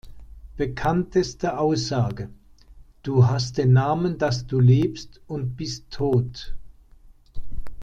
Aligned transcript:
Bekannteste 0.57 1.59
Aussage: 1.59 2.29
„Du 3.03 3.27
hast 3.27 3.59
den 3.59 3.73
Namen, 3.73 4.17
dass 4.17 4.47
du 4.47 4.59
lebst, 4.59 5.21
und 5.27 5.55
bist 5.55 5.91
tot. 5.91 6.55